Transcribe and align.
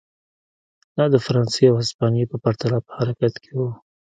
دا 0.97 1.05
د 1.13 1.15
فرانسې 1.25 1.63
او 1.69 1.75
هسپانیې 1.81 2.25
په 2.31 2.37
پرتله 2.43 2.77
په 2.85 2.91
حرکت 2.97 3.33
کې 3.43 3.51
و. 3.59 3.61